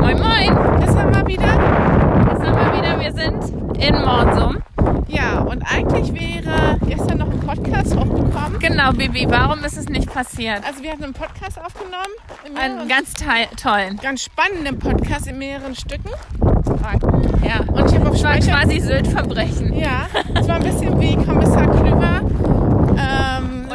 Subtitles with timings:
[0.00, 1.46] Moin Moin, Das haben wir wieder.
[1.46, 3.00] da sind wir wieder.
[3.00, 4.58] Wir sind in Morsum.
[5.08, 8.58] Ja, und eigentlich wäre gestern noch ein Podcast hochgekommen.
[8.60, 10.62] Genau, Bibi, warum ist es nicht passiert?
[10.66, 12.14] Also wir hatten einen Podcast aufgenommen.
[12.46, 13.96] In Einen ganz tollen.
[14.02, 16.10] ganz spannenden Podcast in mehreren Stücken.
[17.42, 17.60] Ja.
[17.72, 18.52] Und ich habe auf Es war Speicher...
[18.58, 19.74] quasi Sylt-Verbrechen.
[19.74, 22.20] Ja, es war ein bisschen wie Kommissar Klüver.
[22.22, 22.98] Und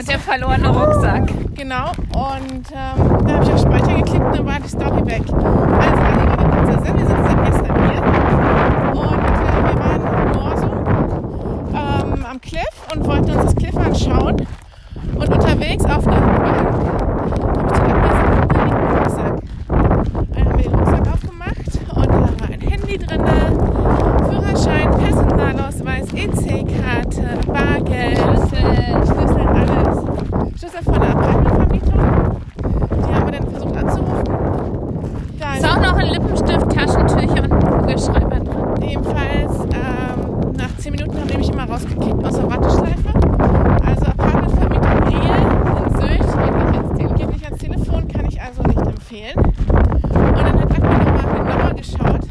[0.10, 1.30] der verlorene Rucksack.
[1.56, 5.22] Genau, und ähm, da habe ich auf Speicher geklickt und dann war die Story weg.
[5.22, 8.02] Also, lange Rede, kurzer Sinn, wir sind seit gestern hier
[8.94, 10.78] und äh, wir waren in Morsum
[11.74, 14.48] ähm, am Cliff und wollten uns das Cliff anschauen.
[15.16, 18.20] Und unterwegs auf einer Bank habe ich gedacht, da ist
[18.56, 19.36] ein Rucksack.
[19.68, 23.22] Dann haben wir den Rucksack aufgemacht und da war ein Handy drin,
[24.30, 30.00] Führerschein, Personalausweis, EC-Karte, Bargeld, Schlüssel, Schlüssel, alles.
[30.60, 32.00] Schlüssel von der Apartmentvermietung.
[33.08, 34.24] Die haben wir dann versucht anzurufen.
[35.40, 38.90] Da Ist auch noch ein Lippenstift, Taschentücher und ein Kugelschreiber drin.
[38.90, 43.10] ebenfalls ähm, nach 10 Minuten haben die mich immer rausgekickt aus der Warteschleife.
[43.86, 45.32] Also Apartmentvermietung Riel
[45.78, 49.38] in Sylt geht nicht, ans Telefon, geht nicht ans Telefon, kann ich also nicht empfehlen.
[49.38, 52.26] Und dann hat Akku nochmal genauer geschaut.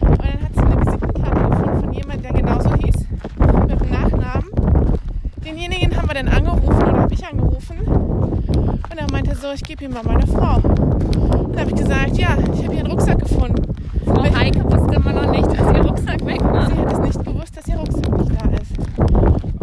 [0.00, 3.06] Und dann hat sie eine Visitenkarte gefunden von jemandem, der genauso hieß,
[3.68, 4.50] mit dem Nachnamen.
[5.44, 7.78] Denjenigen haben wir dann angerufen oder habe ich angerufen.
[7.86, 10.58] Und er meinte so, ich gebe ihm mal meine Frau.
[10.60, 13.62] Dann habe ich gesagt, ja, ich habe hier einen Rucksack gefunden.
[14.06, 16.66] Frau Heike wusste immer noch nicht, dass ihr Rucksack weg war.
[16.66, 18.72] Sie hat es nicht gewusst, dass ihr Rucksack nicht da ist.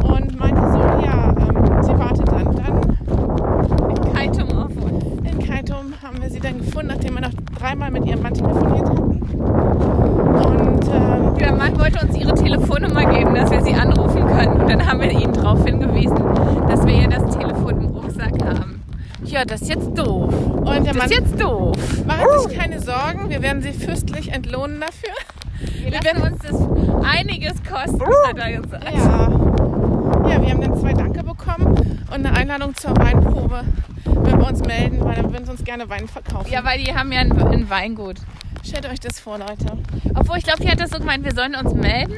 [0.03, 2.55] Und meinte so, ja, ähm, sie wartet dann.
[2.55, 5.03] Dann Kaitum auf uns.
[5.31, 8.89] in Kaitum haben wir sie dann gefunden, nachdem wir noch dreimal mit ihrem Mann telefoniert
[8.89, 9.21] hatten.
[10.31, 14.61] Und ähm, Der Mann wollte uns ihre Telefonnummer geben, dass wir sie anrufen können.
[14.61, 16.15] Und dann haben wir ihn darauf hingewiesen,
[16.67, 18.83] dass wir ja das Telefon im Rucksack haben.
[19.23, 20.33] Ja, das ist jetzt doof.
[20.57, 21.75] und Das ist jetzt doof.
[22.05, 25.13] machen sich keine Sorgen, wir werden sie fürstlich entlohnen dafür.
[25.81, 28.83] Wir lassen uns das einiges kosten, hat er gesagt.
[28.93, 29.29] Ja.
[30.29, 31.75] Ja, wir haben dann zwei Danke bekommen
[32.09, 33.61] und eine Einladung zur Weinprobe,
[34.05, 36.51] wenn wir uns melden, weil dann würden sie uns gerne Wein verkaufen.
[36.51, 38.17] Ja, weil die haben ja ein, ein Weingut.
[38.63, 39.77] Stellt euch das vor, Leute.
[40.15, 42.17] Obwohl, ich glaube, die hat das so gemeint, wir sollen uns melden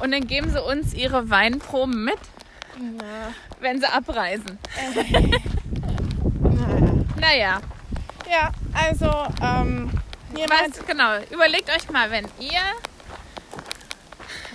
[0.00, 2.18] und dann geben sie uns ihre Weinproben mit,
[2.78, 4.58] Na, wenn sie abreisen.
[6.40, 7.04] naja.
[7.20, 7.60] Naja,
[8.30, 9.10] Ja, also,
[9.42, 9.90] ähm,
[10.36, 12.60] jemand was, genau, überlegt euch mal, wenn ihr,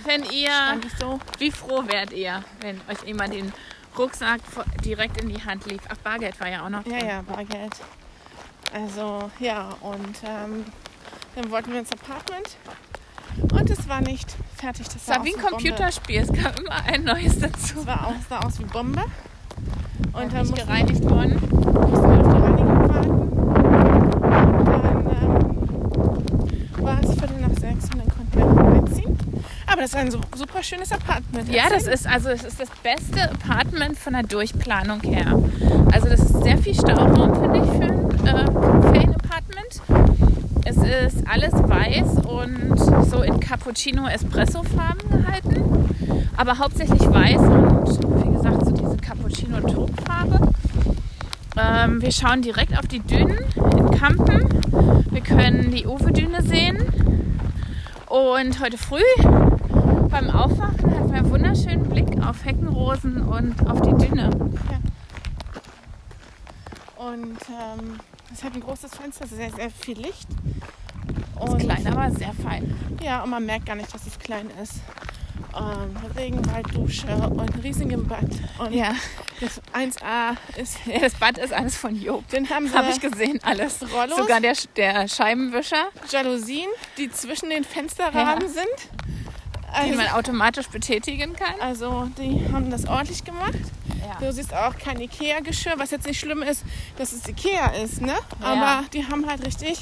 [0.04, 0.50] wenn ihr,
[0.98, 1.18] so.
[1.38, 3.52] wie froh wärt ihr, wenn euch jemand den
[3.96, 4.40] Rucksack
[4.84, 5.84] direkt in die Hand liegt.
[5.88, 7.08] Ach, Bargeld war ja auch noch Ja, drin.
[7.08, 7.72] ja, Bargeld.
[8.72, 10.64] Also, ja, und ähm,
[11.38, 12.56] dann wollten wir ins Apartment
[13.52, 14.86] und es war nicht fertig.
[14.86, 15.40] Das Es sah war wie ein.
[15.40, 17.78] Computerspiel, es kam immer ein neues dazu.
[17.80, 19.02] Es war aus, sah aus wie Bombe.
[20.12, 21.34] Und dann mussten, gereinigt worden.
[21.34, 23.10] mussten wir auf die Reinigung warten.
[24.58, 28.44] Und dann ähm, war es Viertel nach sechs und dann konnten wir
[28.74, 29.18] einziehen.
[29.66, 31.48] Aber das ist ein so, super schönes Apartment.
[31.52, 35.40] Ja, das ist also es ist das beste Apartment von der Durchplanung her.
[35.92, 38.44] Also das ist sehr viel Stauraum, finde ich, für ein äh,
[38.92, 39.07] Ferienapartment.
[40.82, 42.78] Es ist alles weiß und
[43.10, 46.28] so in Cappuccino-Espresso-Farben gehalten.
[46.36, 50.52] Aber hauptsächlich weiß und wie gesagt so diese Cappuccino-Taufarbe.
[51.56, 54.48] Ähm, wir schauen direkt auf die Dünen in Kampen.
[55.10, 56.78] Wir können die Uwe-Düne sehen.
[58.06, 59.02] Und heute früh
[60.10, 64.30] beim Aufwachen hatten wir einen wunderschönen Blick auf Heckenrosen und auf die Düne.
[66.96, 67.98] Und ähm,
[68.32, 70.28] es hat ein großes Fenster, sehr, sehr viel Licht.
[71.40, 72.74] Und klein, aber sehr fein.
[73.02, 74.74] Ja, und man merkt gar nicht, dass es klein ist.
[75.56, 78.24] Ähm, Regenwalddusche und ein riesigen Bad.
[78.58, 78.92] Und Ja.
[79.40, 82.28] das 1A ist, ja, das Bad ist alles von Job.
[82.28, 83.78] den haben sie Habe ich gesehen, alles.
[83.92, 84.16] Rollos?
[84.18, 88.48] Sogar der, der Scheibenwischer, Jalousien, die zwischen den Fensterrahmen Ja.
[88.48, 88.66] sind.
[89.06, 91.54] den Also, man automatisch betätigen kann.
[91.60, 93.54] also die haben das ordentlich gemacht.
[94.00, 94.18] Ja.
[94.26, 96.62] Du siehst auch kein Ikea-Geschirr, was jetzt nicht schlimm ist,
[96.96, 98.14] dass es Ikea ist, ne?
[98.40, 99.80] Aber die haben halt richtig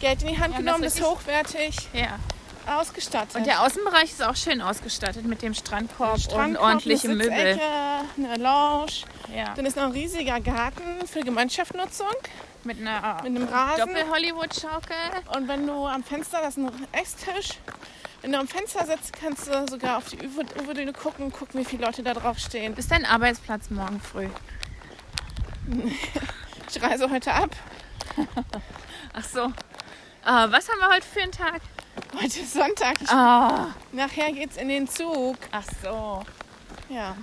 [0.00, 2.18] Geld in die Hand haben genommen, das ist hochwertig ja.
[2.78, 3.34] ausgestattet.
[3.36, 7.54] Und der Außenbereich ist auch schön ausgestattet mit dem Strandkorb, und Strandkorb, ordentliche eine Möbel.
[7.54, 7.62] Sitzecke,
[8.18, 8.92] eine Lounge.
[9.34, 9.54] Ja.
[9.54, 12.06] Dann ist noch ein riesiger Garten für Gemeinschaftsnutzung
[12.64, 13.86] Mit einer mit einem Rasen.
[13.86, 14.96] Doppel-Hollywood-Schaukel.
[15.34, 17.58] Und wenn du am Fenster, das ist ein Esstisch,
[18.22, 21.60] wenn du am Fenster sitzt, kannst du sogar auf die Uwe- Uwe-Düne gucken und gucken,
[21.60, 22.76] wie viele Leute da drauf stehen.
[22.76, 24.28] Ist dein Arbeitsplatz morgen früh?
[26.68, 27.50] Ich reise heute ab.
[29.12, 29.52] Ach so.
[30.26, 31.60] Äh, was haben wir heute für einen Tag?
[32.14, 33.00] Heute ist Sonntag.
[33.00, 33.68] Ich, Ah.
[33.92, 35.36] Nachher geht's in den Zug.
[35.52, 36.22] Ach so.
[36.88, 37.16] Ja.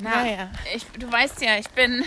[0.00, 0.50] Na, Naja.
[0.74, 2.04] ich, du weißt ja, ich bin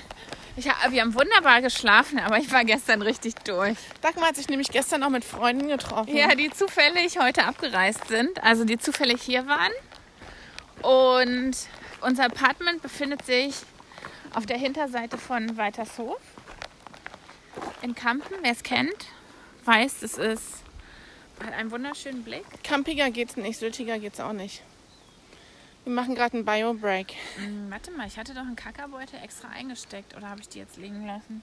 [0.56, 3.78] Ich, wir haben wunderbar geschlafen, aber ich war gestern richtig durch.
[4.02, 6.16] Dagmar hat sich nämlich gestern auch mit Freunden getroffen.
[6.16, 9.72] Ja, die zufällig heute abgereist sind, also die zufällig hier waren.
[10.84, 11.56] Und
[12.02, 13.56] unser Apartment befindet sich
[14.36, 16.20] auf der Hinterseite von Weitershof
[17.82, 18.36] in Kampen.
[18.42, 19.08] Wer es kennt,
[19.66, 20.64] weiß, es ist
[21.44, 22.46] hat einen wunderschönen Blick.
[22.64, 24.62] Campiger geht's nicht, Sültiger geht's auch nicht.
[25.84, 27.14] Wir machen gerade einen Bio-Break.
[27.36, 30.78] Hm, warte mal, ich hatte doch einen Kackerbeutel extra eingesteckt oder habe ich die jetzt
[30.78, 31.42] liegen lassen?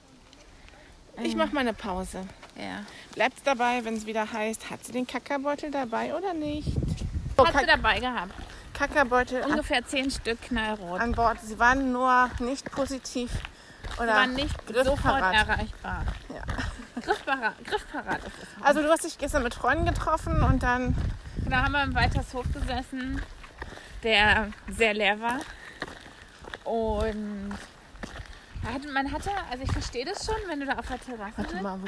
[1.21, 2.25] Ich mache mal eine Pause.
[2.55, 2.83] Ja.
[3.13, 6.69] Bleibt's dabei, wenn es wieder heißt, hat sie den Kackerbeutel dabei oder nicht?
[7.37, 8.33] Oh, Hast du Kack dabei gehabt?
[8.73, 10.99] Kackerbeutel Ungefähr zehn Stück knallrot.
[10.99, 11.37] an Bord.
[11.43, 13.29] Sie waren nur nicht positiv
[13.97, 16.03] oder waren nicht sofort erreichbar.
[16.29, 16.43] Ja.
[17.01, 18.63] Griffparat, griffparat ist es.
[18.63, 20.95] Also du hast dich gestern mit Freunden getroffen und dann
[21.49, 23.21] Da haben wir im Weitershof gesessen,
[24.03, 25.39] der sehr leer war.
[26.63, 27.57] Und
[28.93, 31.61] man hatte, also ich verstehe das schon, wenn du da auf der Terrasse Warte bist.
[31.63, 31.79] mal,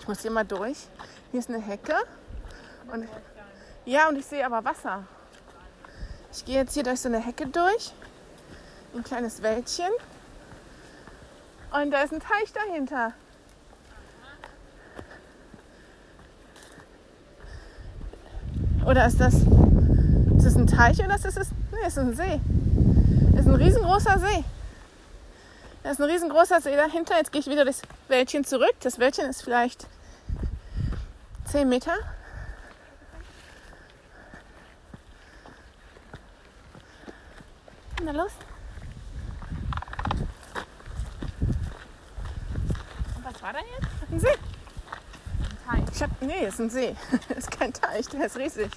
[0.00, 0.78] ich muss hier mal durch.
[1.30, 1.94] Hier ist eine Hecke.
[2.92, 3.06] Und,
[3.84, 5.04] ja, und ich sehe aber Wasser.
[6.32, 7.92] Ich gehe jetzt hier durch so eine Hecke durch.
[8.94, 9.90] Ein kleines Wäldchen.
[11.72, 13.12] Und da ist ein Teich dahinter.
[18.86, 22.40] Oder ist das, ist das ein Teich oder ist das, nee, ist ein See?
[23.32, 24.44] Das ist ein riesengroßer See.
[25.82, 27.16] Da ist ein riesengroßer See dahinter.
[27.18, 28.74] Jetzt gehe ich wieder durchs Wäldchen zurück.
[28.80, 29.86] Das Wäldchen ist vielleicht
[31.50, 31.92] 10 Meter.
[38.02, 38.32] Na los.
[43.38, 44.10] Was war da jetzt?
[44.10, 44.38] Ein See.
[45.66, 45.84] Teich.
[45.94, 46.96] Ich hab, nee, ist ein See.
[47.36, 48.70] ist kein Teich, der ist riesig.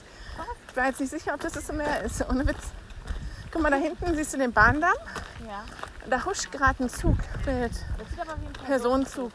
[0.69, 2.23] Ich war jetzt nicht sicher, ob das das Meer ist.
[2.29, 2.71] Ohne Witz.
[3.51, 4.93] Guck mal, da hinten siehst du den Bahndamm.
[5.47, 5.63] Ja.
[6.09, 7.17] Da huscht gerade ein Zug.
[7.43, 7.71] Bild.
[7.97, 9.31] Das sieht aber wie ein Personenzug.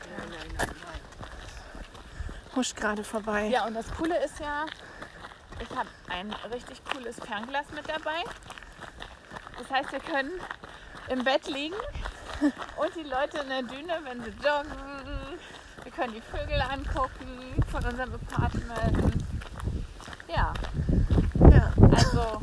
[2.55, 3.46] Huscht gerade vorbei.
[3.49, 4.64] Ja, und das Coole ist ja,
[5.61, 8.23] ich habe ein richtig cooles Fernglas mit dabei.
[9.58, 10.32] Das heißt, wir können
[11.08, 11.76] im Bett liegen
[12.76, 14.95] und die Leute in der Düne, wenn sie joggen.
[15.96, 19.25] Wir können die Vögel angucken von unserem Apartment.
[20.28, 20.52] Ja,
[21.50, 21.72] Ja.
[21.90, 22.40] also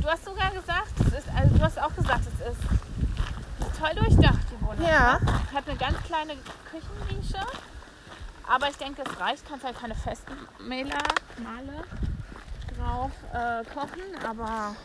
[0.00, 3.90] du hast sogar gesagt, es ist, also du hast auch gesagt, es ist, ist toll
[3.96, 4.88] durchdacht, die Wohnung.
[4.88, 5.18] Ja.
[5.52, 6.34] Hat eine ganz kleine
[6.70, 7.44] Küchennische.
[8.48, 9.48] Aber ich denke, es reicht.
[9.48, 11.02] Kannst halt keine festen Mailer,
[11.38, 11.82] Male
[12.78, 14.02] drauf äh, kochen.
[14.28, 14.76] Aber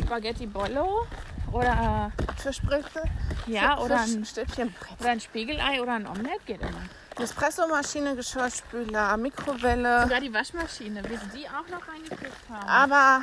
[0.00, 1.06] Spaghetti Bollo
[1.52, 3.04] oder, Fischbrüste.
[3.46, 4.74] ja, oder, ein, Fischstäbchen.
[4.98, 6.82] oder ein Spiegelei oder ein Omelett geht immer.
[7.18, 10.02] Espressomaschine, Geschirrspüler, Mikrowelle.
[10.02, 12.68] Sogar die Waschmaschine, wie sie die auch noch reingekriegt haben.
[12.68, 13.22] Aber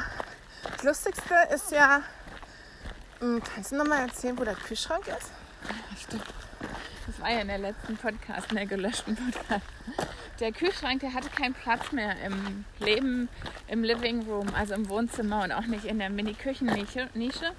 [0.72, 2.02] das Lustigste ist ja,
[3.20, 5.32] hm, kannst du noch mal erzählen, wo der Kühlschrank ist?
[7.08, 9.66] Das war ja in der letzten Podcast, in der gelöschten Podcast.
[10.40, 13.30] Der Kühlschrank, der hatte keinen Platz mehr im Leben,
[13.68, 17.10] im Living Room, also im Wohnzimmer und auch nicht in der Mini-Küchennische.
[17.14, 17.52] Nische.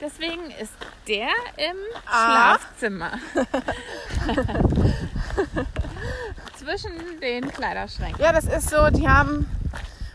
[0.00, 0.72] Deswegen ist
[1.06, 1.76] der im
[2.06, 2.56] Ah.
[2.58, 3.12] Schlafzimmer.
[6.58, 8.20] Zwischen den Kleiderschränken.
[8.22, 9.46] Ja, das ist so, die haben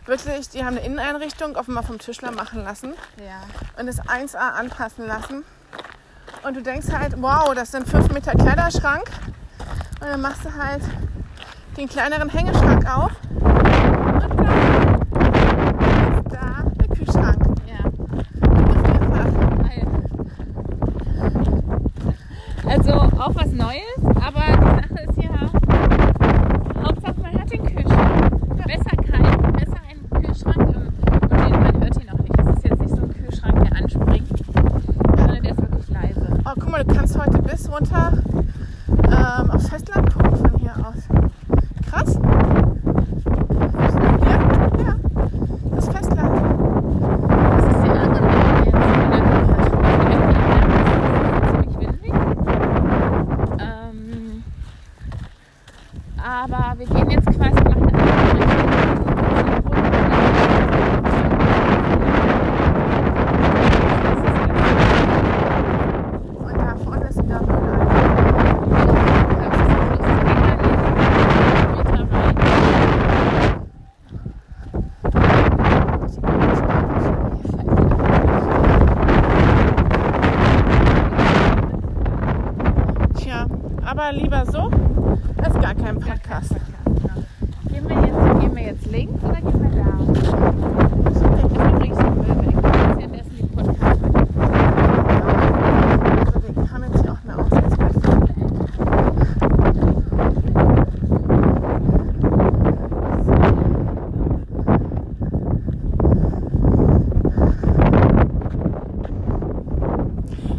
[0.05, 3.41] wirklich, die haben eine Inneneinrichtung offenbar vom Tischler machen lassen Ja.
[3.79, 5.43] und es 1A anpassen lassen.
[6.43, 9.05] Und du denkst halt, wow, das sind 5 Meter Kleiderschrank.
[10.01, 10.83] Und dann machst du halt
[11.77, 13.11] den kleineren Hängeschrank auf.
[13.31, 13.43] Und
[14.37, 14.99] dann
[16.19, 17.41] ist da der Kühlschrank.
[17.67, 17.79] ja.
[22.67, 23.81] Also auch was Neues,
[24.15, 24.74] aber
[87.69, 89.85] Gehen wir jetzt, gehen wir jetzt links oder gehen wir da?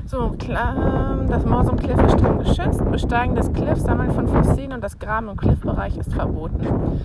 [0.09, 2.91] So, ähm, das Morsum Cliff ist streng geschützt.
[2.91, 4.26] Besteigen des Cliffs, Sammeln von
[4.67, 6.59] Berlin und das Graben- und Cliff-Bereich ist verboten.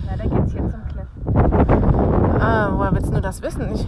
[0.06, 1.06] Na, da geht's hier zum Cliff.
[2.36, 3.70] Äh, woher willst du das wissen?
[3.72, 3.86] Ich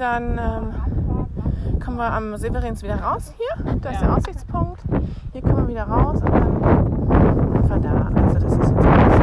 [0.00, 3.74] Dann ähm, kommen wir am Severins wieder raus hier.
[3.82, 4.80] Da ist der Aussichtspunkt.
[5.32, 6.54] Hier kommen wir wieder raus und dann
[7.68, 8.10] sind wir da.
[8.22, 9.14] Also das ist jetzt alles.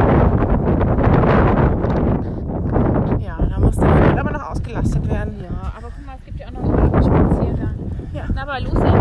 [3.18, 5.34] Ja, da muss der Hund aber noch ausgelastet werden.
[5.42, 7.74] Ja, aber guck mal, es gibt ja auch noch einen Gartenspaziergang.
[8.12, 8.22] Ja.
[8.32, 8.97] Na, aber Lucy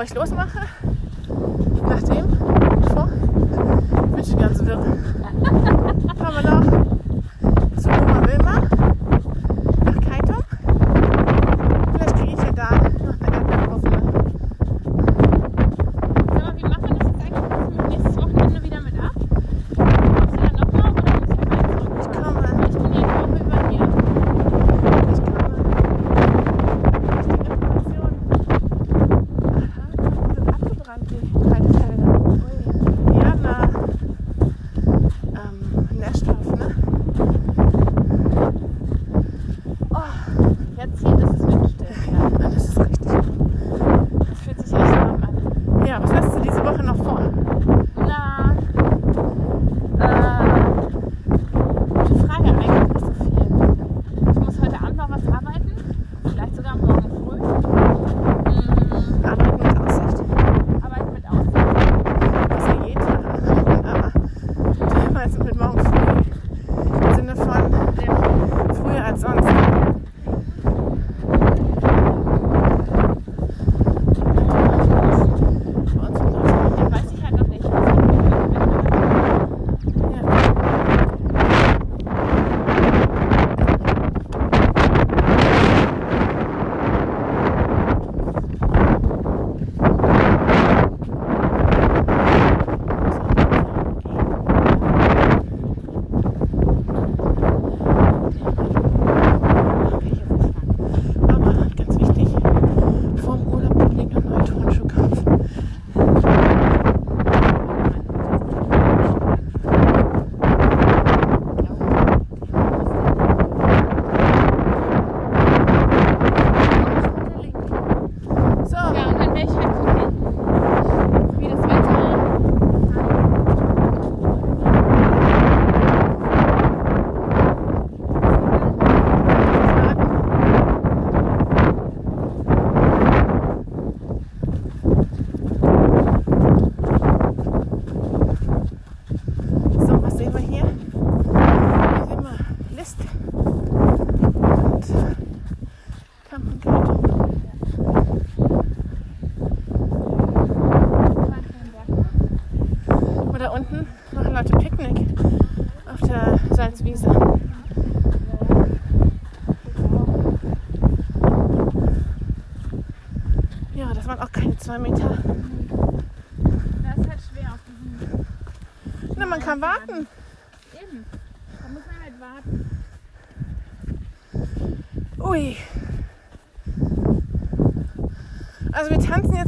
[0.00, 0.49] bevor ich losmache,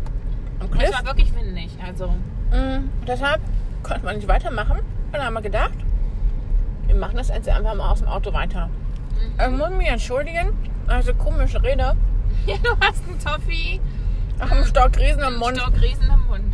[0.60, 1.76] am Es war wirklich windig.
[1.86, 2.14] Also,
[2.52, 3.40] Mm, deshalb
[3.82, 4.78] konnte man nicht weitermachen.
[4.80, 5.72] Und dann haben wir gedacht,
[6.86, 8.68] wir machen das jetzt einfach mal aus dem Auto weiter.
[9.38, 10.52] Ich muss mich entschuldigen,
[10.86, 11.96] also komische Rede.
[12.46, 13.80] ja, du hast einen Toffee,
[14.38, 15.56] Ach, einen Stock Riesen im einen Mund.
[15.58, 16.52] Stock Riesen im Mund.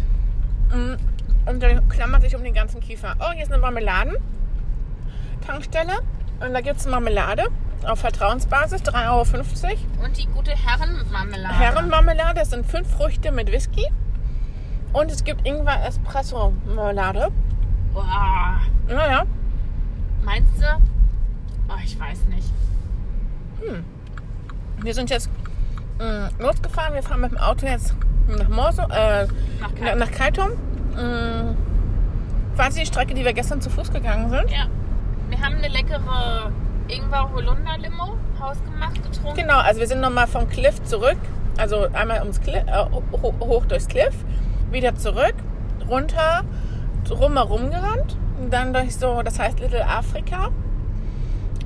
[0.71, 0.97] Mm,
[1.49, 3.15] Und dann klammert sich um den ganzen Kiefer.
[3.21, 5.99] Oh, hier ist eine Marmeladen-Tankstelle.
[6.41, 7.49] Und da gibt es Marmelade
[7.85, 9.25] auf Vertrauensbasis, 3,50 Euro.
[10.05, 11.55] Und die gute Herrenmarmelade.
[11.59, 13.87] Herrenmarmelade, das sind fünf Früchte mit Whisky.
[14.93, 17.29] Und es gibt Ingwer-Espresso-Marmelade.
[17.93, 18.61] Boah.
[18.89, 19.25] Naja,
[20.25, 20.65] Meinst du?
[21.69, 22.49] Oh, ich weiß nicht.
[24.83, 25.29] wir sind jetzt
[25.99, 26.95] mm, losgefahren.
[26.95, 27.95] Wir fahren mit dem Auto jetzt
[28.29, 29.27] nach Morso, äh,
[29.61, 30.49] Nach nach, nach Kaitum.
[30.95, 31.57] Mm,
[32.57, 34.51] quasi die Strecke, die wir gestern zu Fuß gegangen sind.
[34.51, 34.67] Ja.
[35.31, 36.51] Wir haben eine leckere
[36.89, 39.37] Ingwer-Holunder-Limo hausgemacht getrunken.
[39.37, 41.19] Genau, also wir sind nochmal vom Cliff zurück.
[41.59, 44.15] Also einmal ums Cliff, äh, ho- hoch durchs Cliff,
[44.71, 45.35] wieder zurück,
[45.89, 46.43] runter,
[47.05, 48.17] drumherum gerannt.
[48.39, 50.51] Und dann durch so, das heißt Little Africa.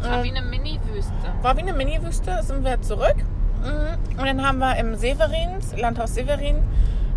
[0.00, 1.12] Das war wie eine Mini-Wüste.
[1.42, 3.16] War wie eine Mini-Wüste, sind wir zurück.
[3.62, 4.18] Mhm.
[4.18, 6.56] Und dann haben wir im Severins, Landhaus Severin,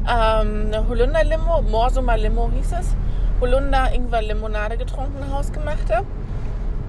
[0.07, 2.95] ähm, eine Holunder-Limo, Morsuma Limo hieß es.
[3.41, 6.03] Holunder-Ingwer-Limonade getrunken, hausgemachte.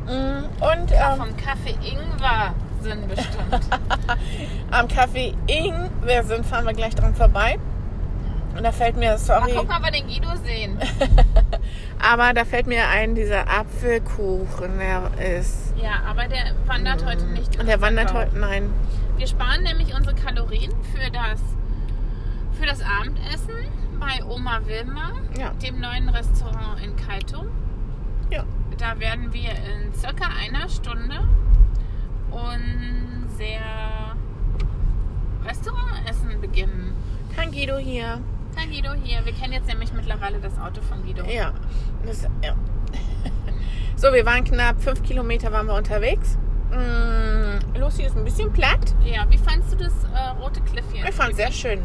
[0.07, 0.45] Mhm.
[0.61, 3.37] Und ähm, Vom Kaffee Ingwer sind bestimmt.
[4.71, 7.59] am Café Ing, wir sind, fahren wir gleich dran vorbei.
[8.57, 10.79] Und da fällt mir, Mal sorry, gucken, ob wir den Guido sehen.
[12.13, 15.75] aber da fällt mir ein, dieser Apfelkuchen, der ist.
[15.77, 17.59] Ja, aber der wandert heute nicht.
[17.59, 18.33] Und der wandert Verkauf.
[18.33, 18.71] heute, nein.
[19.17, 21.41] Wir sparen nämlich unsere Kalorien für das,
[22.59, 23.55] für das Abendessen
[23.99, 25.51] bei Oma Wilma, Ja.
[25.55, 27.47] dem neuen Restaurant in Kaitum.
[28.31, 28.45] Ja.
[28.79, 31.27] Da werden wir in circa einer Stunde
[32.31, 34.17] unser
[35.47, 36.95] Restaurantessen beginnen.
[37.35, 38.21] Kein Guido hier.
[38.55, 39.25] Kein Guido hier.
[39.25, 41.25] Wir kennen jetzt nämlich mittlerweile das Auto von Guido.
[41.25, 41.53] Ja.
[42.05, 42.55] Das, ja.
[43.99, 46.37] So, wir waren knapp fünf Kilometer waren wir unterwegs.
[46.71, 46.75] Mm,
[47.97, 48.95] Lucy ist ein bisschen platt.
[49.05, 51.07] Ja, wie fandst du das äh, rote Cliff hier?
[51.09, 51.81] Ich fand es sehr schön.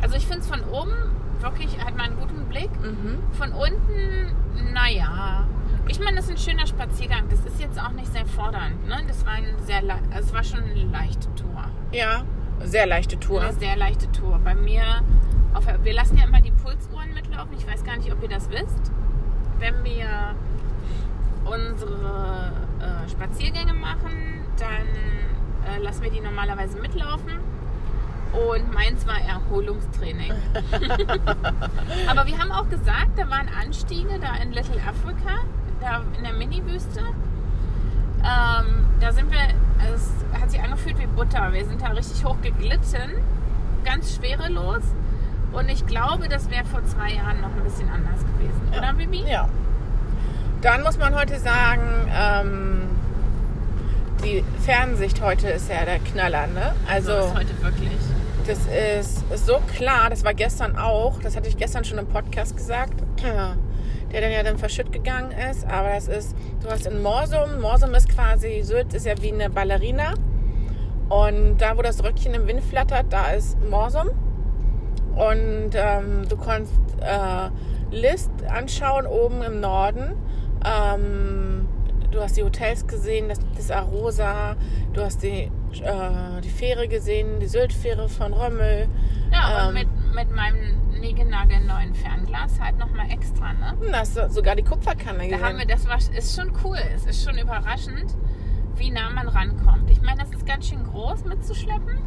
[0.00, 0.92] Also ich finde es von oben
[1.40, 2.70] wirklich, hat man einen guten Blick.
[2.80, 3.22] Mhm.
[3.32, 4.32] Von unten,
[4.72, 5.46] naja.
[5.86, 7.28] Ich meine, das ist ein schöner Spaziergang.
[7.28, 8.88] Das ist jetzt auch nicht sehr fordernd.
[8.88, 9.02] Ne?
[9.06, 11.64] Das war ein sehr, also es war schon eine leichte Tour.
[11.92, 12.24] Ja,
[12.64, 13.42] sehr leichte Tour.
[13.42, 14.40] Eine sehr leichte Tour.
[14.42, 14.82] Bei mir,
[15.54, 17.52] auf, wir lassen ja immer die Pulsuhren mitlaufen.
[17.56, 18.90] Ich weiß gar nicht, ob ihr das wisst.
[19.60, 20.34] Wenn wir
[21.44, 24.86] unsere äh, Spaziergänge machen, dann
[25.68, 27.40] äh, lassen wir die normalerweise mitlaufen.
[28.32, 30.32] Und meins war Erholungstraining.
[32.08, 35.40] Aber wir haben auch gesagt, da waren Anstiege da in Little Africa,
[35.80, 37.00] da in der Mini-Wüste.
[38.20, 39.40] Ähm, da sind wir,
[39.80, 41.52] also es hat sich angefühlt wie Butter.
[41.52, 43.22] Wir sind da richtig hoch geglitten,
[43.84, 44.82] ganz schwerelos.
[45.52, 49.24] Und ich glaube, das wäre vor zwei Jahren noch ein bisschen anders gewesen, oder Bibi?
[49.28, 49.48] Ja.
[50.62, 52.91] Dann muss man heute sagen, ähm,
[54.22, 56.74] die Fernsicht heute ist ja der Knaller, ne?
[56.86, 57.90] So Also ist heute wirklich.
[58.46, 62.06] das ist, ist so klar, das war gestern auch, das hatte ich gestern schon im
[62.06, 67.02] Podcast gesagt, der dann ja dann verschütt gegangen ist, aber das ist, du hast in
[67.02, 70.14] Morsum, Morsum ist quasi, Sylt ist ja wie eine Ballerina
[71.08, 74.08] und da, wo das Röckchen im Wind flattert, da ist Morsum
[75.16, 77.50] und ähm, du kannst äh,
[77.94, 80.14] List anschauen oben im Norden.
[80.64, 81.61] Ähm,
[82.12, 84.54] du hast die Hotels gesehen, das, das Arosa,
[84.92, 85.50] du hast die,
[85.82, 88.88] äh, die Fähre gesehen, die Syltfähre von Römmel.
[89.32, 89.86] Ja, und Ähm.
[90.14, 93.72] mit, mit meinem neuen Fernglas halt nochmal extra, ne?
[93.80, 95.42] Hm, Da hast du sogar die Kupferkanne Da gesehen.
[95.44, 98.14] haben wir, das war, ist schon cool, es ist schon überraschend,
[98.76, 99.90] wie nah man rankommt.
[99.90, 101.98] Ich meine, das ist ganz schön groß mitzuschleppen,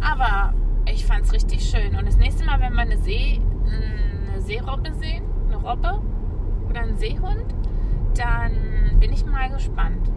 [0.00, 0.54] aber
[0.86, 1.96] ich fand es richtig schön.
[1.96, 6.00] Und das nächste Mal, wenn wir eine, See, eine Seerobbe sehen, eine Robbe
[6.68, 7.44] oder einen Seehund,
[8.16, 8.52] dann
[9.02, 10.08] bin ich mal gespannt.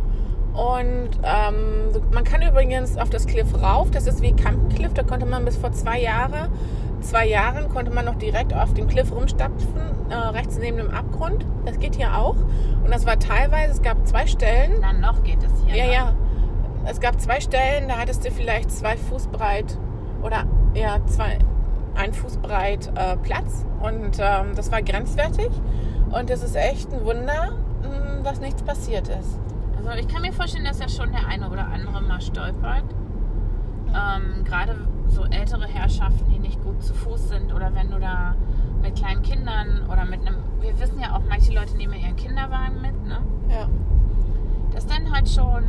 [0.53, 3.89] Und ähm, man kann übrigens auf das Cliff rauf.
[3.89, 4.93] Das ist wie Campencliff.
[4.93, 6.49] Da konnte man bis vor zwei Jahre,
[7.01, 11.47] zwei Jahren konnte man noch direkt auf dem Cliff rumstapfen, äh, rechts neben dem Abgrund.
[11.65, 12.35] Das geht hier auch.
[12.83, 14.73] Und das war teilweise, es gab zwei Stellen.
[14.79, 15.75] Na, noch geht es hier.
[15.75, 15.93] Ja, noch.
[15.93, 16.13] ja.
[16.85, 19.79] Es gab zwei Stellen, da hattest du vielleicht zwei Fuß breit
[20.21, 20.45] oder
[20.75, 21.39] ja, zwei,
[21.95, 23.65] ein Fuß breit äh, Platz.
[23.81, 25.49] Und ähm, das war grenzwertig.
[26.11, 27.57] Und es ist echt ein Wunder,
[28.25, 29.39] dass nichts passiert ist.
[29.77, 32.83] Also ich kann mir vorstellen, dass ja schon der eine oder andere mal stolpert.
[33.89, 34.75] Ähm, Gerade
[35.07, 38.35] so ältere Herrschaften, die nicht gut zu Fuß sind oder wenn du da
[38.81, 42.81] mit kleinen Kindern oder mit einem, wir wissen ja auch, manche Leute nehmen ihren Kinderwagen
[42.81, 43.19] mit, ne?
[43.49, 43.69] Ja.
[44.73, 45.63] Das dann halt schon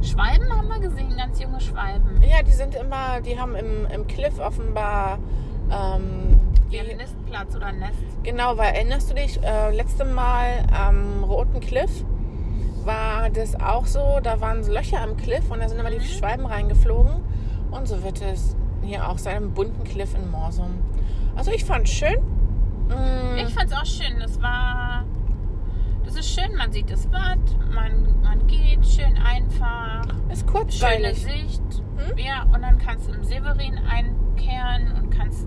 [0.00, 2.22] Schwalben haben wir gesehen, ganz junge Schwalben.
[2.22, 5.18] Ja, die sind immer, die haben im, im Cliff offenbar.
[5.70, 6.40] Ähm,
[6.74, 7.94] Ihren Nistplatz oder Nest.
[8.22, 12.04] genau, weil erinnerst du dich, äh, letzte Mal am Roten Cliff
[12.84, 15.98] war das auch so, da waren so Löcher am Cliff und da sind immer die
[15.98, 16.02] Mhm.
[16.02, 17.22] Schwalben reingeflogen.
[17.70, 20.78] Und so wird es hier auch sein, im bunten Cliff in Morsum.
[21.34, 22.16] Also ich fand schön.
[22.88, 24.18] Mm, Ich fand es auch schön.
[24.20, 25.04] Das war.
[26.04, 27.38] Das ist schön, man sieht das Watt,
[27.72, 30.04] man, man geht schön einfach.
[30.30, 31.22] ist Schöne kurzweilig.
[31.22, 31.62] Sicht.
[31.96, 32.18] Hm?
[32.18, 35.46] Ja, und dann kannst du im Severin einkehren und kannst.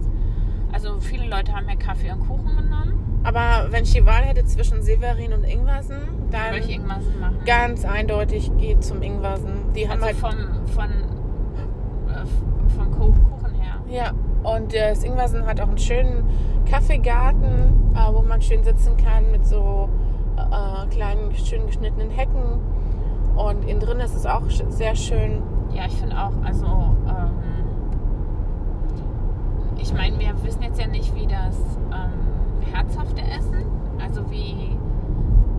[0.72, 3.22] Also viele Leute haben ja Kaffee und Kuchen genommen.
[3.24, 5.98] Aber wenn ich die Wahl hätte zwischen Severin und Ingwersen,
[6.32, 7.38] dann Würde ich irgendwas machen.
[7.46, 9.74] ganz eindeutig geht zum Ingwersen.
[9.76, 10.90] Die haben also halt vom, von,
[12.10, 13.76] äh, vom Ku- Kuchen her.
[13.90, 14.12] Ja,
[14.50, 16.24] und äh, das Ingwersen hat auch einen schönen
[16.70, 19.90] Kaffeegarten, äh, wo man schön sitzen kann mit so
[20.38, 22.60] äh, kleinen, schön geschnittenen Hecken.
[23.36, 25.42] Und innen drin ist es auch sehr schön.
[25.74, 27.32] Ja, ich finde auch, also ähm,
[29.80, 31.58] ich meine, wir wissen jetzt ja nicht, wie das
[31.92, 33.66] ähm, herzhafte Essen,
[34.02, 34.78] also wie,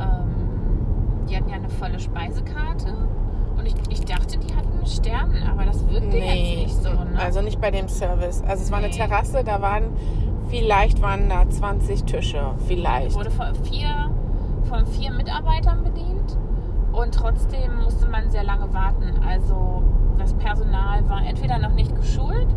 [0.01, 2.95] ähm, die hatten ja eine volle Speisekarte
[3.57, 6.91] und ich, ich dachte, die hatten Sterne, aber das wirkte jetzt nicht so.
[6.91, 7.19] Ne?
[7.19, 8.43] also nicht bei dem Service.
[8.47, 8.95] Also es war eine Nee.
[8.97, 9.85] Terrasse, da waren,
[10.49, 13.15] vielleicht waren da 20 Tische, vielleicht.
[13.17, 14.11] wurde von vier,
[14.69, 16.37] von vier Mitarbeitern bedient
[16.93, 19.21] und trotzdem musste man sehr lange warten.
[19.27, 19.83] Also
[20.19, 22.49] das Personal war entweder noch nicht geschult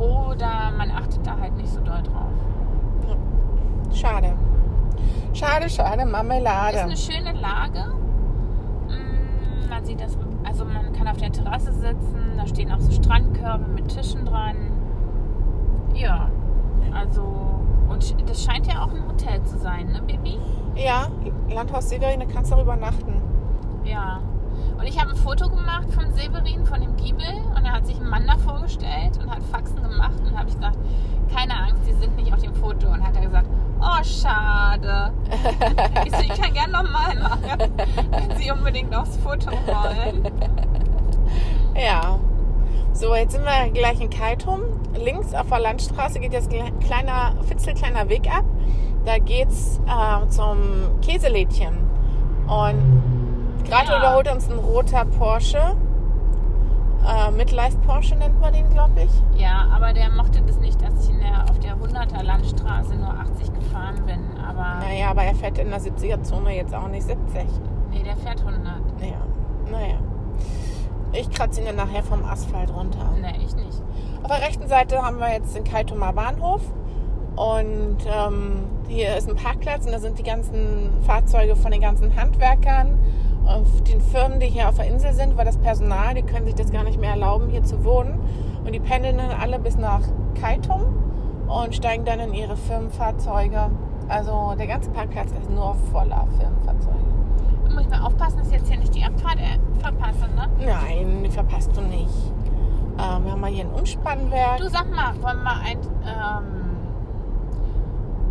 [0.00, 2.32] oder man achtet da halt nicht so doll drauf.
[3.92, 4.32] Schade.
[5.32, 6.80] Schade, schade, Ist Marmelade.
[6.80, 7.92] eine schöne Lage.
[8.88, 12.90] Mm, Man sieht das, also man kann auf der Terrasse sitzen, da stehen auch so
[12.92, 14.56] Strandkörbe mit Tischen dran.
[15.94, 16.28] Ja,
[16.94, 17.22] also
[17.88, 20.38] und das scheint ja auch ein Hotel zu sein, ne, Baby?
[20.76, 21.08] Ja,
[21.52, 23.14] Landhaus Severin, da kannst du auch übernachten.
[23.84, 24.20] Ja.
[24.80, 27.26] Und ich habe ein Foto gemacht von Severin, von dem Giebel.
[27.54, 30.18] Und er hat sich einen Mann da vorgestellt und hat Faxen gemacht.
[30.24, 30.78] Und habe ich gesagt,
[31.32, 32.88] keine Angst, die sind nicht auf dem Foto.
[32.88, 33.46] Und hat er gesagt,
[33.78, 35.12] oh, schade.
[36.06, 37.72] ich, so, ich kann gerne nochmal machen,
[38.10, 40.24] wenn Sie unbedingt aufs Foto wollen.
[41.76, 42.18] Ja.
[42.94, 44.62] So, jetzt sind wir gleich in Kaitum.
[44.94, 48.44] Links auf der Landstraße geht jetzt ein kleiner, fitzelkleiner Weg ab.
[49.04, 50.58] Da geht's äh, zum
[51.02, 51.78] Käselädchen.
[52.48, 53.09] Und
[53.70, 53.98] gerade Ja.
[53.98, 55.76] überholt uns ein roter Porsche.
[57.06, 59.40] Äh, Midlife Porsche nennt man den, glaube ich.
[59.40, 63.08] Ja, aber der mochte das nicht, dass ich in der, auf der 100er Landstraße nur
[63.08, 64.18] 80 gefahren bin.
[64.46, 67.44] Aber Naja, aber er fährt in der 70er-Zone jetzt auch nicht 70.
[67.90, 68.62] nee, der fährt 100.
[69.00, 69.14] Naja,
[69.70, 69.96] naja.
[71.12, 72.98] Ich kratze ihn dann nachher vom Asphalt runter.
[73.20, 73.82] Nee, ich nicht.
[74.22, 76.60] Auf der rechten Seite haben wir jetzt den Kaitumer Bahnhof.
[77.34, 82.14] Und ähm, hier ist ein Parkplatz und da sind die ganzen Fahrzeuge von den ganzen
[82.14, 82.98] Handwerkern
[83.44, 86.54] und den Firmen, die hier auf der Insel sind, weil das Personal, die können sich
[86.54, 88.18] das gar nicht mehr erlauben, hier zu wohnen.
[88.64, 90.02] Und die pendeln dann alle bis nach
[90.40, 90.82] Kaitum
[91.48, 93.70] und steigen dann in ihre Firmenfahrzeuge.
[94.08, 96.98] Also der ganze Parkplatz ist nur voller Firmenfahrzeuge.
[97.64, 100.48] Da muss ich mal aufpassen, dass ich jetzt hier nicht die Abfahrt äh, verpasse, ne?
[100.58, 102.32] Nein, die verpasst du nicht.
[102.98, 104.58] Ähm, wir haben mal hier ein Umspannwerk.
[104.58, 105.78] Du sag mal, wollen wir ein.
[106.04, 106.60] Ähm,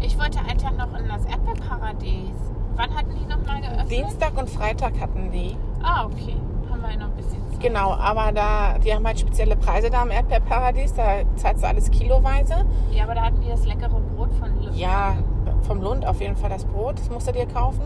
[0.02, 2.36] ich wollte einen Tag noch in das Erdbeerparadies.
[2.80, 3.92] Wann hatten die nochmal geöffnet?
[3.92, 5.58] Dienstag und Freitag hatten die.
[5.84, 6.34] Ah, okay.
[6.70, 7.60] Haben wir ja noch ein bisschen Zeit.
[7.60, 10.94] Genau, aber da, die haben halt spezielle Preise da im Erdbeerparadies.
[10.94, 12.66] Da zahlst du alles kiloweise.
[12.92, 14.78] Ja, aber da hatten die das leckere Brot von Lüft.
[14.78, 15.18] Ja,
[15.64, 17.00] vom Lund auf jeden Fall das Brot.
[17.00, 17.82] Das musst du dir kaufen.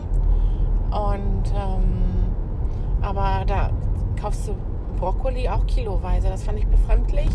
[0.92, 2.32] Und, ähm,
[3.02, 3.70] aber da
[4.20, 4.54] kaufst du
[5.00, 6.28] Brokkoli auch kiloweise.
[6.28, 7.30] Das fand ich befremdlich.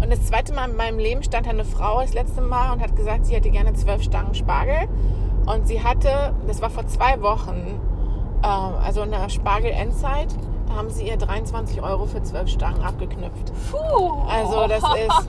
[0.00, 2.80] Und das zweite Mal in meinem Leben stand da eine Frau das letzte Mal und
[2.80, 4.88] hat gesagt, sie hätte gerne zwölf Stangen Spargel.
[5.46, 7.80] Und sie hatte, das war vor zwei Wochen,
[8.44, 10.34] Ähm, also in der Spargel-Endzeit,
[10.66, 13.52] da haben sie ihr 23 Euro für 12 Stangen abgeknüpft.
[13.70, 14.22] Puh.
[14.28, 15.28] Also das ist...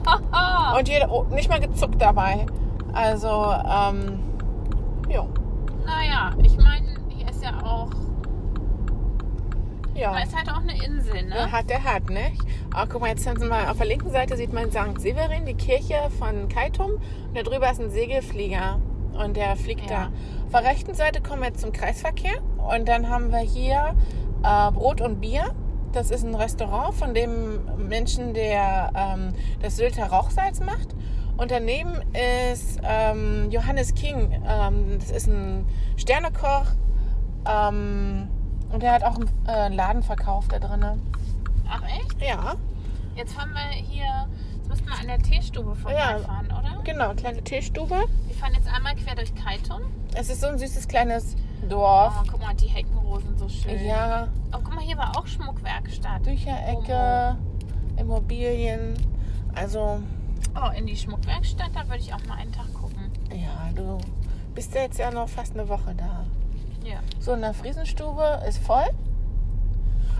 [0.78, 2.46] Und jeder, oh, nicht mal gezuckt dabei.
[2.92, 4.18] Also, ähm,
[5.08, 5.28] jo.
[5.84, 7.90] Naja, ich meine, hier ist ja auch.
[9.94, 10.10] Ja.
[10.10, 11.34] Man ist halt auch eine Insel, ne?
[11.34, 12.42] Der hat, der hat, nicht?
[12.72, 15.00] Aber guck mal, jetzt sind wir mal auf der linken Seite sieht man St.
[15.00, 16.92] Severin, die Kirche von Kaitum.
[16.92, 18.80] Und da drüber ist ein Segelflieger.
[19.18, 20.10] Und der fliegt Ja.
[20.10, 20.12] da.
[20.46, 22.34] Auf der rechten Seite kommen wir jetzt zum Kreisverkehr.
[22.58, 23.94] Und dann haben wir hier
[24.42, 25.44] äh, Brot und Bier.
[25.92, 30.94] Das ist ein Restaurant von dem Menschen, der ähm, das Sylter Rauchsalz macht.
[31.36, 31.92] Und daneben
[32.52, 34.42] ist ähm, Johannes King.
[34.48, 36.66] Ähm, das ist ein Sternekoch.
[37.46, 38.28] Ähm,
[38.72, 41.00] und der hat auch einen äh, Laden verkauft da drinnen.
[41.68, 42.20] Ach echt?
[42.20, 42.54] Ja,
[43.16, 44.26] Jetzt fahren wir hier.
[44.56, 46.53] Jetzt müssten wir an der Teestube vorbeifahren, oder?
[46.84, 48.04] Genau, kleine Teestube.
[48.26, 49.80] Wir fahren jetzt einmal quer durch Kaitum.
[50.14, 52.14] Es ist so ein süßes kleines Oh, Dorf.
[52.30, 53.84] guck mal, die Heckenrosen so schön.
[53.86, 56.22] Ja, Oh, guck mal, hier war auch Schmuckwerkstatt.
[56.22, 57.36] Bücherecke,
[57.96, 58.94] Immobilien.
[59.54, 60.00] Also,
[60.54, 63.10] Oh, in die Schmuckwerkstatt, da würde ich auch mal einen Tag gucken.
[63.30, 63.98] ja, du
[64.54, 66.24] bist ja jetzt ja noch fast eine Woche da.
[66.88, 66.98] Ja.
[67.18, 68.84] So, in der Friesenstube ist voll.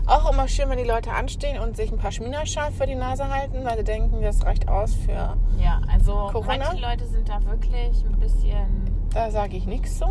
[0.07, 3.27] Auch immer schön, wenn die Leute anstehen und sich ein paar Schminerschal für die Nase
[3.27, 5.35] halten, weil sie denken, das reicht aus für.
[5.59, 6.57] Ja, also Corona?
[6.57, 9.09] manche Leute sind da wirklich ein bisschen.
[9.13, 10.05] Da sage ich nichts zu.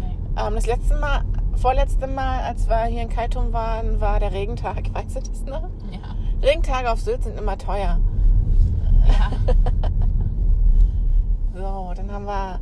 [0.00, 0.16] Nee.
[0.36, 1.22] Ähm, das letzte Mal,
[1.54, 4.92] vorletzte Mal, als wir hier in Kaitum waren, war der Regentag.
[4.92, 5.68] Weißt du das noch?
[5.92, 6.16] Ja.
[6.42, 8.00] Regentage auf Sylt sind immer teuer.
[9.06, 9.54] ja.
[11.52, 12.60] So, dann haben wir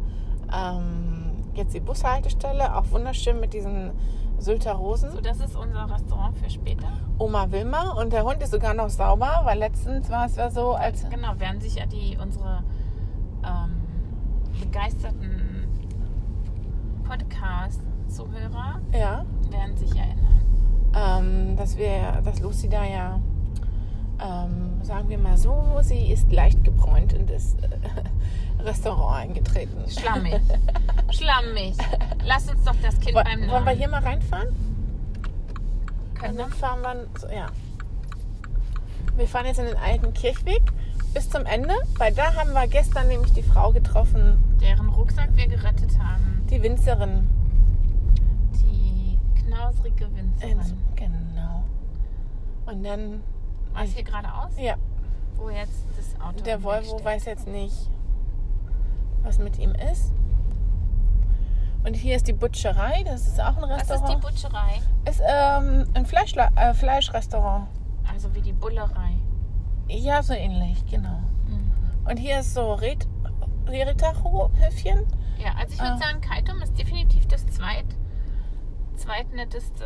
[0.53, 3.93] ähm, jetzt die Bushaltestelle, auch wunderschön mit diesen
[4.39, 5.11] Sylter Rosen.
[5.11, 6.89] So, das ist unser Restaurant für später.
[7.19, 10.73] Oma Wilma und der Hund ist sogar noch sauber, weil letztens war es ja so,
[10.75, 12.63] als Genau, werden sich ja die unsere
[13.45, 13.81] ähm,
[14.61, 15.67] begeisterten
[17.05, 20.43] Podcast-Zuhörer ja, werden sich erinnern.
[20.95, 23.21] ähm, dass wir, dass Lucy da ja,
[24.21, 29.85] ähm, sagen wir mal so, sie ist leicht gebräunt in das äh, Restaurant eingetreten.
[29.89, 30.41] Schlammig.
[31.19, 31.75] Schlammig.
[32.25, 34.49] Lass uns doch das Kind Woll- beim Namen Wollen wir hier mal reinfahren?
[36.15, 36.33] können.
[36.33, 37.47] Und dann fahren wir, so, ja.
[39.17, 40.63] Wir fahren jetzt in den alten Kirchweg
[41.15, 45.47] bis zum Ende, weil da haben wir gestern nämlich die Frau getroffen, Deren Rucksack wir
[45.49, 46.45] gerettet haben.
[46.51, 47.29] die Winzerin.
[48.55, 50.59] Die knausrige Winzerin.
[50.95, 51.65] genau.
[52.67, 53.23] Und dann,
[53.83, 54.53] es hier geradeaus?
[54.59, 54.75] ja,
[55.37, 57.05] Wo jetzt das Auto der Volvo steht.
[57.05, 57.75] weiß jetzt nicht,
[59.23, 60.13] was mit ihm ist.
[61.85, 64.21] Und hier ist die Butcherei, das ist auch ein Was ist die Restaurant.
[64.21, 64.81] Butcherei?
[65.09, 67.69] ist ähm, ein Fleischla äh, Fleischrestaurant.
[68.13, 69.13] Also wie die Bullerei.
[69.89, 71.21] Ja, so ähnlich, genau.
[71.47, 71.73] Mhm.
[72.09, 73.07] Und hier ist so Red,
[73.69, 75.07] Retacho-Höfchen.
[75.39, 75.99] Ja, also ich würde Ah.
[75.99, 77.87] sagen, Kaitum ist definitiv das zweit,
[78.97, 79.85] zweitnetteste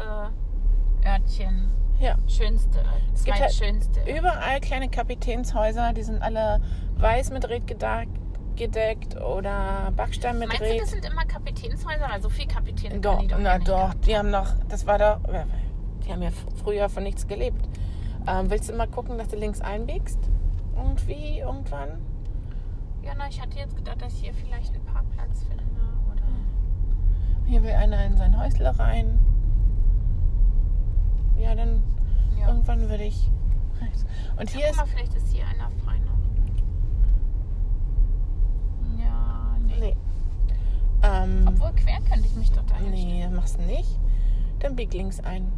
[1.05, 1.71] Örtchen.
[2.01, 2.17] Ja.
[2.27, 2.83] Schönste,
[3.15, 4.01] Es gibt halt zweitschönste.
[4.11, 6.61] Überall kleine Kapitänshäuser, die sind alle
[6.97, 8.19] weiß mit Red gedeckt,
[8.57, 12.11] gedeckt oder Backstein mit Meinst du, das sind immer Kapitänshäuser?
[12.11, 15.19] Also viel Kapitän Doch, doch na doch, gehabt die haben noch, das war doch,
[16.05, 16.31] die haben ja
[16.63, 17.69] früher von nichts gelebt.
[18.27, 20.19] Ähm, willst du mal gucken, dass du links einbiegst?
[20.77, 22.01] Irgendwie, irgendwann?
[23.03, 25.65] Ja, na, ich hatte jetzt gedacht, dass ich hier vielleicht einen Parkplatz finde.
[26.11, 26.23] Oder
[27.47, 29.19] Hier will einer in sein Häusle rein.
[31.37, 31.83] Ja, dann
[32.39, 32.49] ja.
[32.49, 33.29] irgendwann würde ich.
[34.39, 36.13] Und hier ja, ist, guck mal, vielleicht ist hier einer frei noch.
[38.99, 39.75] Ja, nee.
[39.81, 39.97] nee.
[41.39, 43.99] Ähm, Obwohl quer könnte ich mich doch da nee, machst du nicht.
[44.61, 45.51] Dann bieg links ein.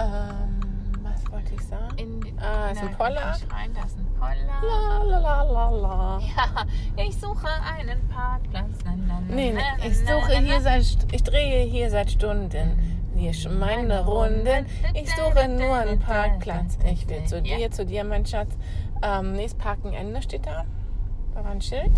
[0.00, 0.60] Ähm,
[1.02, 1.96] was wollte ich sagen?
[1.98, 3.36] In, Ah, ist ein Poller.
[3.36, 4.62] ich Rein, da ist ein Poller.
[4.62, 6.20] La la la la la.
[6.20, 8.70] Ja, ich suche einen Parkplatz.
[8.84, 12.98] Na, na, na, Nee, nee, ich suche hier seit, ich drehe hier seit Stunden.
[13.14, 14.66] Hier schon meine Runden.
[14.94, 16.78] Ich suche nur einen Parkplatz.
[16.90, 18.56] Ich will zu dir, zu dir, mein Schatz.
[19.02, 20.64] Ähm, nächstes Parkenende steht da.
[21.34, 21.92] Da war ein Schild.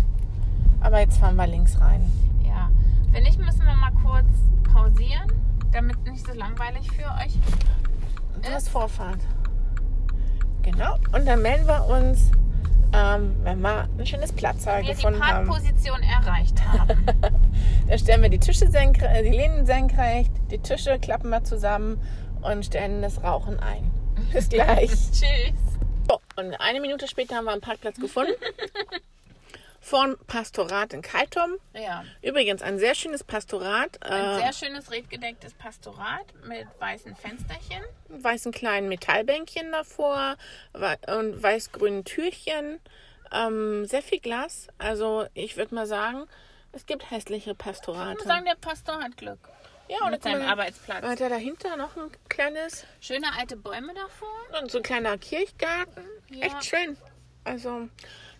[0.85, 2.05] Aber jetzt fahren wir links rein.
[2.45, 2.69] Ja,
[3.11, 4.29] wenn nicht, müssen wir mal kurz
[4.71, 5.31] pausieren,
[5.71, 7.33] damit es nicht so langweilig für euch
[8.43, 8.69] Du hast.
[8.69, 9.19] Vorfahrt.
[10.61, 10.95] Genau.
[11.11, 12.29] Und dann melden wir uns,
[12.93, 15.47] ähm, wenn wir ein schönes Platzsaal Wir die gefunden haben.
[15.47, 17.03] Parkposition erreicht haben.
[17.87, 21.99] Dann stellen wir die Tische senkrecht, die Lehnen senkrecht, die Tische klappen wir zusammen
[22.41, 23.89] und stellen das Rauchen ein.
[24.33, 24.91] Bis gleich.
[24.91, 25.55] Tschüss.
[26.07, 28.33] So, und eine Minute später haben wir einen Parkplatz gefunden.
[29.85, 31.57] Vorm Pastorat in Kaitum.
[31.75, 34.01] Ja, Übrigens ein sehr schönes Pastorat.
[34.01, 37.83] ein Äh, sehr schönes redgedecktes Pastorat mit weißen Fensterchen.
[38.09, 40.37] weißen kleinen Metallbänkchen davor
[40.73, 42.79] und weiß-grünen Türchen.
[43.31, 44.69] Ähm, sehr viel Glas.
[44.79, 46.25] Also ich würde mal sagen,
[46.71, 48.23] es gibt hässliche Ich muss Pastorate.
[48.23, 49.37] sagen, der Pastor hat Glück.
[49.87, 51.03] Ja, und mit seinem man- Arbeitsplatz.
[51.03, 54.29] Weiter dahinter noch ein kleines Schöne alte Bäume davor.
[54.59, 56.03] und so ein kleiner Kirchgarten.
[56.31, 56.47] Ja.
[56.47, 56.97] Echt schön.
[57.43, 57.87] Also,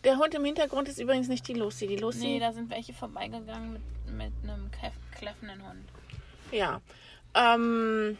[0.05, 1.87] der Hund im Hintergrund ist übrigens nicht die Lucy.
[1.87, 3.81] Die Lucy, Nee, da sind welche vorbeigegangen mit,
[4.13, 4.69] mit einem
[5.11, 5.85] kläffenden Hund.
[6.51, 6.79] ja.
[7.33, 8.17] Ähm,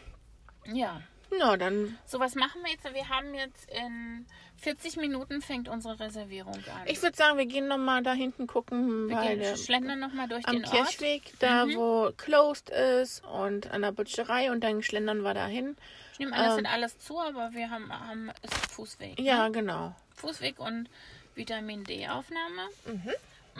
[0.66, 1.00] Ja.
[1.38, 2.84] na, dann, So, was machen wir jetzt?
[2.92, 4.26] Wir haben jetzt in
[4.58, 6.86] 40 Minuten fängt unsere Reservierung an.
[6.86, 10.28] ich würde sagen, wir gehen nochmal da hinten gucken, wir weil gehen, der, schlendern nochmal
[10.28, 10.72] durch am den Ort.
[10.74, 11.74] Kirchweg, da Mhm.
[11.76, 15.76] wo closed ist und an der Butcherei und dann schlendern wir dahin.
[16.12, 19.18] Ich nehme an, das Ähm, sind alles zu, aber wir haben, haben ist Fußweg.
[19.20, 19.52] Ja, Ne?
[19.52, 19.94] genau.
[20.14, 20.88] Fußweg und
[21.36, 22.68] Vitamin D-Aufnahme.
[22.86, 23.12] Mhm.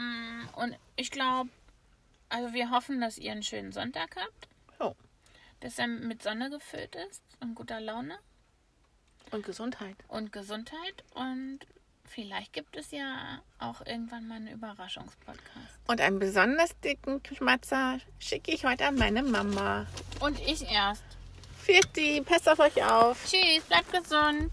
[0.03, 1.51] Mm, Und ich glaube,
[2.29, 4.49] also wir hoffen, dass ihr einen schönen Sonntag habt.
[4.81, 4.95] Oh.
[5.61, 8.19] Dass er mit Sonne gefüllt ist und guter Laune
[9.31, 9.97] Und Gesundheit.
[10.09, 11.05] und Gesundheit.
[11.15, 11.61] Und
[12.09, 15.79] vielleicht gibt es ja auch irgendwann mal einen Überraschungspodcast.
[15.87, 19.87] Und einen besonders dicken Schmatzer schicke ich heute an meine Mama.
[20.21, 21.05] Und ich erst.
[21.63, 23.25] Viert die, passt auf euch auf.
[23.25, 24.53] Tschüss, bleibt gesund.